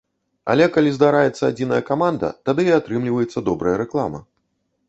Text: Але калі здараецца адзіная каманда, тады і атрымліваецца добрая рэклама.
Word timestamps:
Але 0.51 0.65
калі 0.77 0.93
здараецца 0.95 1.43
адзіная 1.53 1.79
каманда, 1.91 2.31
тады 2.49 2.61
і 2.71 2.75
атрымліваецца 2.81 3.47
добрая 3.51 3.75
рэклама. 3.87 4.19